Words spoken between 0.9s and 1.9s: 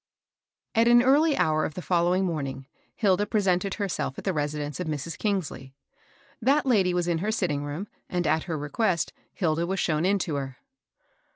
early hour of the